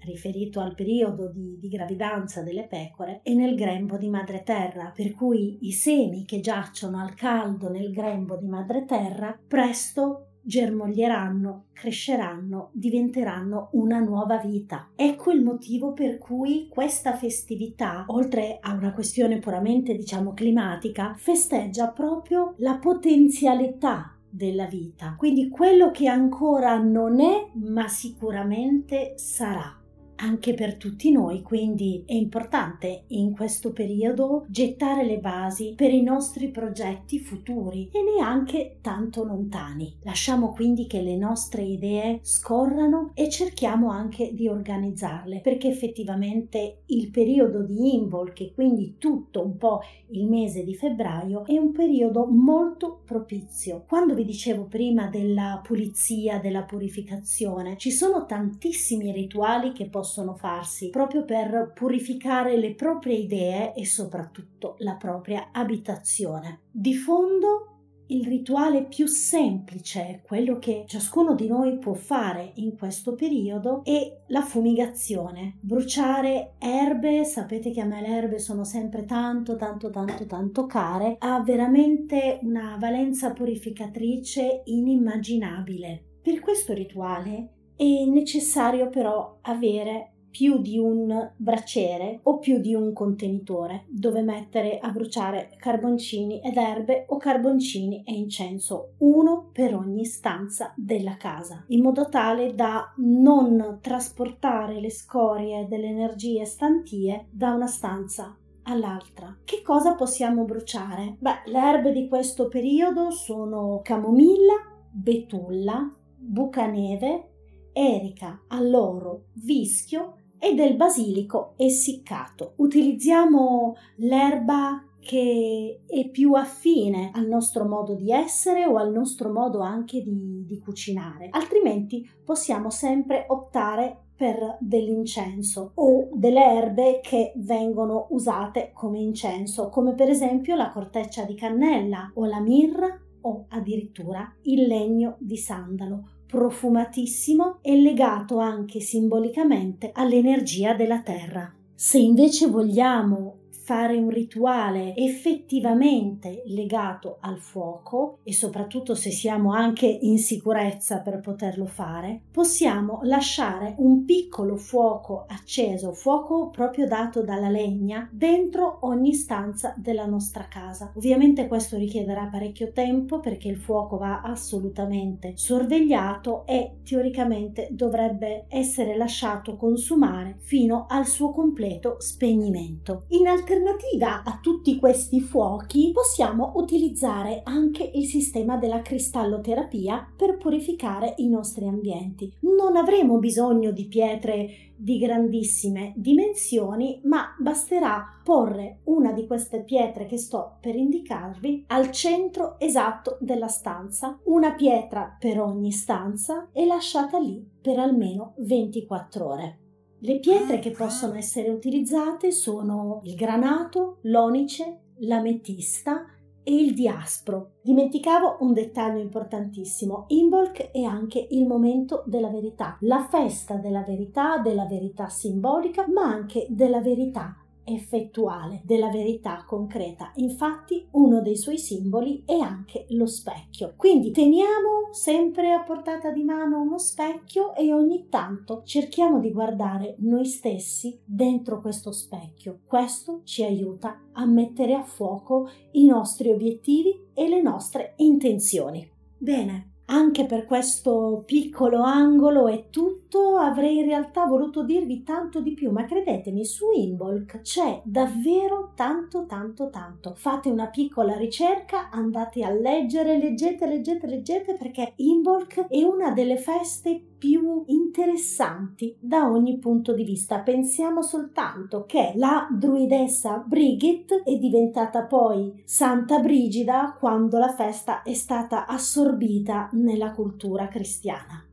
riferito 0.00 0.60
al 0.60 0.74
periodo 0.74 1.28
di, 1.28 1.58
di, 1.58 1.68
gravidanza 1.68 2.42
delle 2.42 2.66
pecore, 2.66 3.20
e 3.22 3.34
nel 3.34 3.54
grembo 3.54 3.96
di 3.96 4.08
madreterra, 4.08 4.92
per 4.94 5.12
cui 5.12 5.58
i 5.62 5.72
semi 5.72 6.24
che 6.24 6.40
giacciono 6.40 6.98
al 6.98 7.14
caldo 7.14 7.68
nel 7.68 7.90
grembo 7.90 8.36
di 8.36 8.46
madreterra 8.46 9.38
presto 9.46 10.26
germoglieranno, 10.46 11.64
cresceranno, 11.72 12.70
diventeranno 12.72 13.70
una 13.72 13.98
nuova 13.98 14.38
vita. 14.38 14.90
Ecco 14.94 15.32
il 15.32 15.42
motivo 15.42 15.92
per 15.92 16.18
cui 16.18 16.68
questa 16.70 17.14
festività, 17.14 18.04
oltre 18.08 18.58
a 18.60 18.72
una 18.72 18.92
questione 18.92 19.40
puramente 19.40 19.96
diciamo 19.96 20.32
climatica, 20.34 21.14
festeggia 21.16 21.88
proprio 21.88 22.54
la 22.58 22.78
potenzialità 22.78 24.16
della 24.30 24.66
vita, 24.66 25.14
quindi 25.16 25.48
quello 25.48 25.90
che 25.90 26.08
ancora 26.08 26.78
non 26.78 27.20
è, 27.20 27.50
ma 27.54 27.88
sicuramente 27.88 29.14
sarà 29.16 29.80
anche 30.16 30.54
per 30.54 30.76
tutti 30.76 31.10
noi, 31.10 31.42
quindi 31.42 32.02
è 32.06 32.14
importante 32.14 33.04
in 33.08 33.32
questo 33.32 33.72
periodo 33.72 34.46
gettare 34.48 35.04
le 35.04 35.18
basi 35.18 35.74
per 35.76 35.92
i 35.92 36.02
nostri 36.02 36.50
progetti 36.50 37.18
futuri 37.18 37.90
e 37.92 38.00
neanche 38.02 38.78
tanto 38.80 39.24
lontani. 39.24 39.96
Lasciamo 40.02 40.52
quindi 40.52 40.86
che 40.86 41.02
le 41.02 41.16
nostre 41.16 41.62
idee 41.62 42.20
scorrano 42.22 43.10
e 43.14 43.28
cerchiamo 43.28 43.90
anche 43.90 44.32
di 44.32 44.48
organizzarle, 44.48 45.40
perché 45.40 45.68
effettivamente 45.68 46.82
il 46.86 47.10
periodo 47.10 47.62
di 47.62 47.94
Involk 47.94 48.40
e 48.40 48.52
quindi 48.54 48.96
tutto 48.98 49.44
un 49.44 49.56
po' 49.56 49.80
il 50.08 50.26
mese 50.26 50.64
di 50.64 50.74
febbraio 50.74 51.44
è 51.44 51.58
un 51.58 51.72
periodo 51.72 52.26
molto 52.26 53.00
propizio. 53.04 53.84
Quando 53.86 54.14
vi 54.14 54.24
dicevo 54.24 54.64
prima 54.64 55.08
della 55.08 55.60
pulizia, 55.62 56.38
della 56.38 56.62
purificazione, 56.62 57.76
ci 57.76 57.90
sono 57.90 58.24
tantissimi 58.24 59.12
rituali 59.12 59.72
che 59.72 59.86
possono 59.86 60.04
possono 60.06 60.36
farsi 60.36 60.88
proprio 60.88 61.24
per 61.24 61.72
purificare 61.74 62.56
le 62.56 62.74
proprie 62.74 63.16
idee 63.16 63.74
e 63.74 63.84
soprattutto 63.84 64.76
la 64.78 64.94
propria 64.94 65.48
abitazione. 65.50 66.60
Di 66.70 66.94
fondo 66.94 67.72
il 68.08 68.24
rituale 68.24 68.84
più 68.84 69.06
semplice, 69.06 70.22
quello 70.24 70.60
che 70.60 70.84
ciascuno 70.86 71.34
di 71.34 71.48
noi 71.48 71.78
può 71.78 71.94
fare 71.94 72.52
in 72.54 72.76
questo 72.76 73.16
periodo, 73.16 73.82
è 73.82 74.18
la 74.28 74.42
fumigazione. 74.42 75.58
Bruciare 75.60 76.52
erbe, 76.60 77.24
sapete 77.24 77.72
che 77.72 77.80
a 77.80 77.84
me 77.84 78.00
le 78.00 78.06
erbe 78.06 78.38
sono 78.38 78.62
sempre 78.62 79.04
tanto, 79.06 79.56
tanto, 79.56 79.90
tanto, 79.90 80.24
tanto 80.24 80.66
care, 80.66 81.16
ha 81.18 81.42
veramente 81.42 82.38
una 82.42 82.76
valenza 82.78 83.32
purificatrice 83.32 84.62
inimmaginabile. 84.66 86.20
Per 86.22 86.38
questo 86.38 86.74
rituale 86.74 87.55
è 87.76 88.04
necessario 88.06 88.88
però 88.88 89.38
avere 89.42 90.12
più 90.36 90.58
di 90.60 90.76
un 90.76 91.32
braciere 91.34 92.20
o 92.24 92.38
più 92.38 92.58
di 92.58 92.74
un 92.74 92.92
contenitore 92.92 93.86
dove 93.88 94.20
mettere 94.20 94.78
a 94.78 94.90
bruciare 94.90 95.56
carboncini 95.56 96.40
ed 96.40 96.58
erbe 96.58 97.06
o 97.08 97.16
carboncini 97.16 98.04
e 98.04 98.12
incenso, 98.12 98.96
uno 98.98 99.48
per 99.50 99.74
ogni 99.74 100.04
stanza 100.04 100.74
della 100.76 101.16
casa, 101.16 101.64
in 101.68 101.80
modo 101.80 102.10
tale 102.10 102.54
da 102.54 102.92
non 102.96 103.78
trasportare 103.80 104.78
le 104.78 104.90
scorie 104.90 105.66
delle 105.66 105.86
energie 105.86 106.44
stantie 106.44 107.28
da 107.30 107.52
una 107.54 107.66
stanza 107.66 108.36
all'altra. 108.64 109.38
Che 109.42 109.62
cosa 109.62 109.94
possiamo 109.94 110.44
bruciare? 110.44 111.16
Beh, 111.18 111.44
le 111.46 111.58
erbe 111.58 111.92
di 111.92 112.08
questo 112.08 112.48
periodo 112.48 113.10
sono 113.10 113.80
camomilla, 113.82 114.52
betulla, 114.90 115.90
bucaneve, 116.18 117.30
erica, 117.76 118.44
alloro, 118.48 119.26
vischio 119.34 120.16
e 120.38 120.54
del 120.54 120.76
basilico 120.76 121.52
essiccato. 121.56 122.54
Utilizziamo 122.56 123.74
l'erba 123.96 124.82
che 124.98 125.82
è 125.86 126.08
più 126.08 126.32
affine 126.32 127.10
al 127.12 127.26
nostro 127.28 127.64
modo 127.64 127.94
di 127.94 128.10
essere 128.10 128.64
o 128.64 128.76
al 128.76 128.90
nostro 128.90 129.30
modo 129.30 129.60
anche 129.60 130.02
di, 130.02 130.44
di 130.44 130.58
cucinare, 130.58 131.28
altrimenti 131.30 132.08
possiamo 132.24 132.70
sempre 132.70 133.24
optare 133.28 134.00
per 134.16 134.56
dell'incenso 134.60 135.72
o 135.74 136.08
delle 136.14 136.42
erbe 136.42 137.00
che 137.02 137.34
vengono 137.36 138.06
usate 138.10 138.70
come 138.72 138.98
incenso, 138.98 139.68
come 139.68 139.94
per 139.94 140.08
esempio 140.08 140.56
la 140.56 140.70
corteccia 140.70 141.24
di 141.24 141.34
cannella 141.34 142.10
o 142.14 142.24
la 142.24 142.40
mirra 142.40 142.98
o 143.20 143.44
addirittura 143.48 144.34
il 144.42 144.66
legno 144.66 145.16
di 145.20 145.36
sandalo, 145.36 146.15
profumatissimo 146.26 147.58
e 147.62 147.80
legato 147.80 148.38
anche 148.38 148.80
simbolicamente 148.80 149.90
all'energia 149.92 150.74
della 150.74 151.00
terra. 151.00 151.52
Se 151.74 151.98
invece 151.98 152.48
vogliamo 152.48 153.35
fare 153.66 153.96
un 153.96 154.10
rituale 154.10 154.94
effettivamente 154.94 156.44
legato 156.46 157.16
al 157.18 157.40
fuoco 157.40 158.20
e 158.22 158.32
soprattutto 158.32 158.94
se 158.94 159.10
siamo 159.10 159.52
anche 159.52 159.86
in 159.86 160.20
sicurezza 160.20 161.00
per 161.00 161.18
poterlo 161.18 161.66
fare, 161.66 162.20
possiamo 162.30 163.00
lasciare 163.02 163.74
un 163.78 164.04
piccolo 164.04 164.56
fuoco 164.56 165.24
acceso, 165.26 165.90
fuoco 165.90 166.48
proprio 166.50 166.86
dato 166.86 167.24
dalla 167.24 167.48
legna, 167.48 168.08
dentro 168.12 168.78
ogni 168.82 169.14
stanza 169.14 169.74
della 169.76 170.06
nostra 170.06 170.46
casa. 170.46 170.92
Ovviamente 170.94 171.48
questo 171.48 171.76
richiederà 171.76 172.28
parecchio 172.30 172.70
tempo 172.70 173.18
perché 173.18 173.48
il 173.48 173.56
fuoco 173.56 173.96
va 173.96 174.20
assolutamente 174.20 175.32
sorvegliato 175.34 176.46
e 176.46 176.76
teoricamente 176.84 177.66
dovrebbe 177.72 178.44
essere 178.46 178.96
lasciato 178.96 179.56
consumare 179.56 180.36
fino 180.38 180.86
al 180.88 181.06
suo 181.06 181.32
completo 181.32 181.96
spegnimento. 181.98 183.06
In 183.08 183.26
alternativa 183.56 184.22
a 184.22 184.38
tutti 184.40 184.78
questi 184.78 185.20
fuochi 185.20 185.90
possiamo 185.92 186.52
utilizzare 186.56 187.40
anche 187.44 187.90
il 187.94 188.04
sistema 188.04 188.58
della 188.58 188.82
cristalloterapia 188.82 190.12
per 190.14 190.36
purificare 190.36 191.14
i 191.16 191.28
nostri 191.28 191.66
ambienti. 191.66 192.30
Non 192.40 192.76
avremo 192.76 193.18
bisogno 193.18 193.70
di 193.70 193.86
pietre 193.86 194.48
di 194.76 194.98
grandissime 194.98 195.94
dimensioni, 195.96 197.00
ma 197.04 197.34
basterà 197.38 198.20
porre 198.22 198.80
una 198.84 199.12
di 199.12 199.26
queste 199.26 199.62
pietre 199.62 200.04
che 200.04 200.18
sto 200.18 200.58
per 200.60 200.74
indicarvi 200.76 201.64
al 201.68 201.90
centro 201.90 202.58
esatto 202.58 203.16
della 203.20 203.48
stanza, 203.48 204.18
una 204.24 204.52
pietra 204.52 205.16
per 205.18 205.40
ogni 205.40 205.72
stanza 205.72 206.48
e 206.52 206.66
lasciata 206.66 207.18
lì 207.18 207.42
per 207.62 207.78
almeno 207.78 208.34
24 208.36 209.26
ore. 209.26 209.58
Le 210.00 210.18
pietre 210.18 210.58
che 210.58 210.72
possono 210.72 211.14
essere 211.14 211.48
utilizzate 211.48 212.30
sono 212.30 213.00
il 213.04 213.14
granato, 213.14 213.98
l'onice, 214.02 214.80
l'ametista 214.98 216.04
e 216.42 216.54
il 216.54 216.74
diaspro. 216.74 217.54
Dimenticavo 217.62 218.36
un 218.40 218.52
dettaglio 218.52 219.00
importantissimo. 219.00 220.04
Imbolc 220.08 220.70
è 220.70 220.82
anche 220.82 221.26
il 221.30 221.46
momento 221.46 222.04
della 222.06 222.28
verità, 222.28 222.76
la 222.80 223.06
festa 223.08 223.56
della 223.56 223.82
verità, 223.82 224.38
della 224.38 224.66
verità 224.66 225.08
simbolica, 225.08 225.86
ma 225.88 226.02
anche 226.02 226.46
della 226.50 226.80
verità 226.80 227.34
effettuale, 227.66 228.62
della 228.64 228.88
verità 228.88 229.44
concreta. 229.46 230.12
Infatti 230.16 230.86
uno 230.92 231.20
dei 231.20 231.36
suoi 231.36 231.58
simboli 231.58 232.22
è 232.24 232.38
anche 232.38 232.86
lo 232.90 233.06
specchio. 233.06 233.74
Quindi 233.76 234.10
teniamo 234.10 234.88
sempre 234.92 235.52
a 235.52 235.62
portata 235.62 236.10
di 236.10 236.22
mano 236.22 236.60
uno 236.60 236.78
specchio 236.78 237.54
e 237.54 237.72
ogni 237.72 238.08
tanto 238.08 238.62
cerchiamo 238.64 239.18
di 239.18 239.32
guardare 239.32 239.96
noi 239.98 240.24
stessi 240.24 240.98
dentro 241.04 241.60
questo 241.60 241.92
specchio. 241.92 242.60
Questo 242.64 243.22
ci 243.24 243.42
aiuta 243.42 244.02
a 244.12 244.24
mettere 244.26 244.74
a 244.74 244.82
fuoco 244.82 245.48
i 245.72 245.86
nostri 245.86 246.30
obiettivi 246.30 247.08
e 247.12 247.28
le 247.28 247.42
nostre 247.42 247.94
intenzioni. 247.96 248.88
Bene, 249.18 249.72
anche 249.86 250.26
per 250.26 250.46
questo 250.46 251.22
piccolo 251.24 251.82
angolo 251.82 252.48
è 252.48 252.70
tutto, 252.70 253.05
avrei 253.36 253.78
in 253.78 253.86
realtà 253.86 254.26
voluto 254.26 254.62
dirvi 254.62 255.02
tanto 255.02 255.40
di 255.40 255.52
più, 255.54 255.70
ma 255.70 255.84
credetemi, 255.84 256.44
su 256.44 256.70
Involk 256.72 257.40
c'è 257.40 257.80
davvero 257.84 258.72
tanto, 258.74 259.26
tanto, 259.26 259.70
tanto. 259.70 260.14
Fate 260.16 260.48
una 260.48 260.66
piccola 260.68 261.16
ricerca, 261.16 261.90
andate 261.90 262.44
a 262.44 262.50
leggere, 262.50 263.18
leggete, 263.18 263.66
leggete, 263.66 264.06
leggete, 264.06 264.54
perché 264.54 264.92
Involk 264.96 265.66
è 265.68 265.82
una 265.82 266.12
delle 266.12 266.36
feste 266.36 267.00
più 267.18 267.64
interessanti 267.66 268.96
da 269.00 269.30
ogni 269.30 269.58
punto 269.58 269.94
di 269.94 270.04
vista. 270.04 270.40
Pensiamo 270.40 271.02
soltanto 271.02 271.84
che 271.86 272.12
la 272.16 272.46
druidessa 272.50 273.42
Brigid 273.46 274.22
è 274.22 274.36
diventata 274.36 275.04
poi 275.04 275.62
Santa 275.64 276.18
Brigida 276.18 276.96
quando 276.98 277.38
la 277.38 277.52
festa 277.54 278.02
è 278.02 278.12
stata 278.12 278.66
assorbita 278.66 279.70
nella 279.72 280.12
cultura 280.12 280.68
cristiana. 280.68 281.45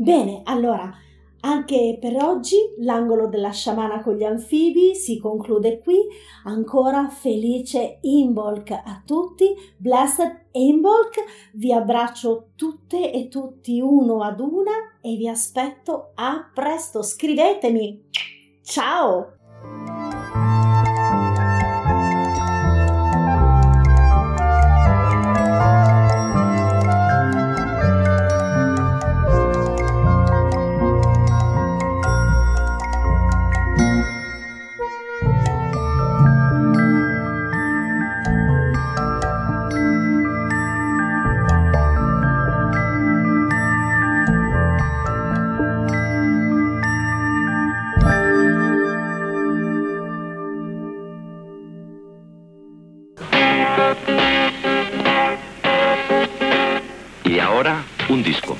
Bene, 0.00 0.42
allora 0.44 0.94
anche 1.40 1.98
per 2.00 2.22
oggi 2.22 2.56
l'angolo 2.78 3.26
della 3.26 3.50
sciamana 3.50 4.00
con 4.00 4.14
gli 4.14 4.22
anfibi 4.22 4.94
si 4.94 5.18
conclude 5.18 5.80
qui. 5.80 6.06
Ancora 6.44 7.08
felice 7.08 7.98
Imbolc 8.02 8.70
a 8.70 9.02
tutti, 9.04 9.54
blessed 9.76 10.46
Imbolc. 10.52 11.16
Vi 11.54 11.72
abbraccio 11.72 12.50
tutte 12.54 13.12
e 13.12 13.26
tutti 13.26 13.80
uno 13.80 14.22
ad 14.22 14.38
una 14.38 14.98
e 15.00 15.16
vi 15.16 15.28
aspetto 15.28 16.12
a 16.14 16.48
presto. 16.54 17.02
Scrivetemi. 17.02 18.04
Ciao! 18.62 19.37
Y 57.24 57.38
ahora, 57.38 57.84
un 58.08 58.22
disco. 58.22 58.56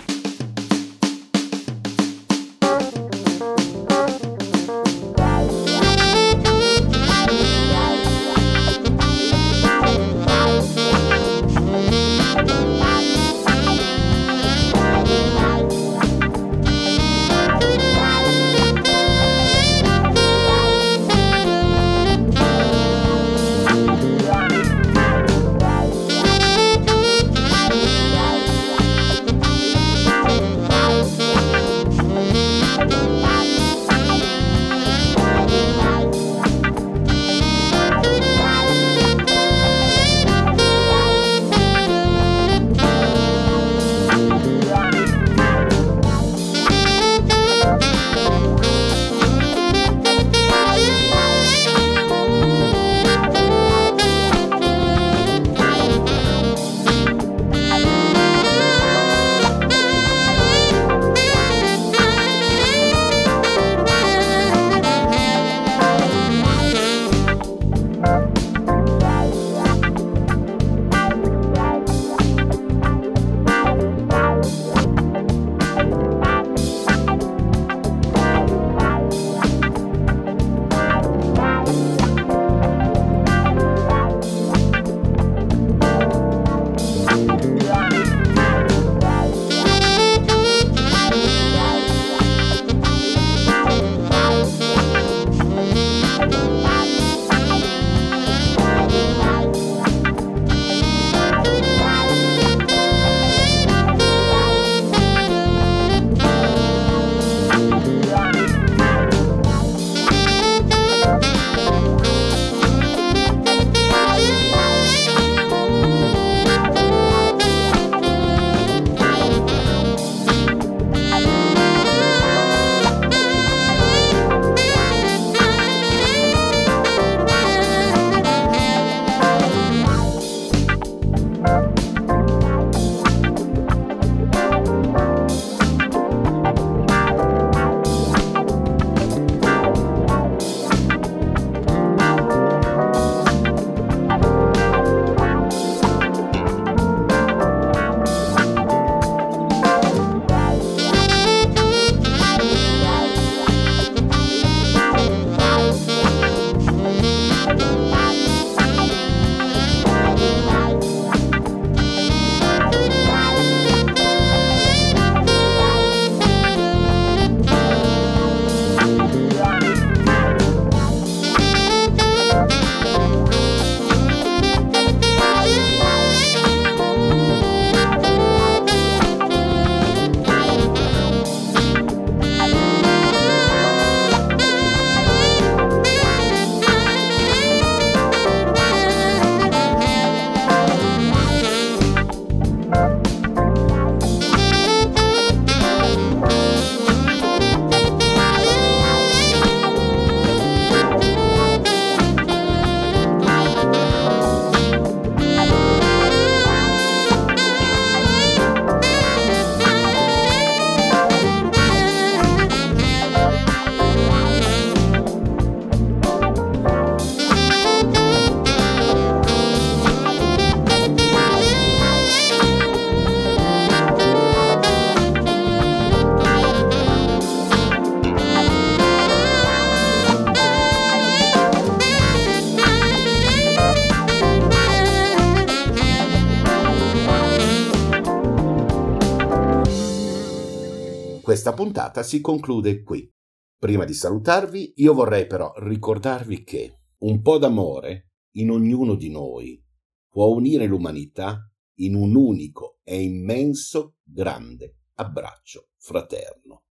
Questa 241.38 241.54
puntata 241.54 242.02
si 242.02 242.20
conclude 242.20 242.82
qui. 242.82 243.08
Prima 243.56 243.84
di 243.84 243.94
salutarvi, 243.94 244.72
io 244.78 244.92
vorrei 244.92 245.28
però 245.28 245.52
ricordarvi 245.58 246.42
che 246.42 246.80
un 247.02 247.22
po' 247.22 247.38
d'amore 247.38 248.08
in 248.38 248.50
ognuno 248.50 248.96
di 248.96 249.08
noi 249.08 249.64
può 250.08 250.34
unire 250.34 250.66
l'umanità 250.66 251.48
in 251.76 251.94
un 251.94 252.16
unico 252.16 252.80
e 252.82 253.00
immenso 253.00 253.98
grande 254.02 254.78
abbraccio 254.94 255.68
fraterno. 255.76 256.64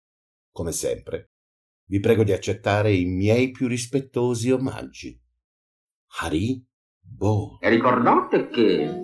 Come 0.52 0.72
sempre, 0.72 1.34
vi 1.88 2.00
prego 2.00 2.24
di 2.24 2.32
accettare 2.32 2.92
i 2.92 3.06
miei 3.06 3.52
più 3.52 3.68
rispettosi 3.68 4.50
omaggi. 4.50 5.16
Hari 6.22 6.66
Bo. 7.00 7.60
E 7.60 7.70
ricordate 7.70 8.50
che 8.50 9.04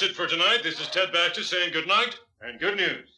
That's 0.00 0.10
it 0.12 0.16
for 0.16 0.28
tonight. 0.28 0.60
This 0.62 0.80
is 0.80 0.86
Ted 0.86 1.12
Baxter 1.12 1.42
saying 1.42 1.72
good 1.72 1.88
night 1.88 2.16
and 2.40 2.60
good 2.60 2.76
news. 2.76 3.08